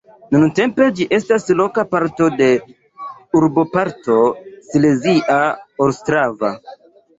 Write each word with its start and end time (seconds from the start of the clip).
Nuntempe 0.35 0.85
ĝi 0.99 1.05
estas 1.17 1.45
loka 1.59 1.83
parto 1.91 2.29
de 2.39 2.47
urboparto 3.41 4.19
Silezia 4.73 5.39
Ostrava. 5.91 6.55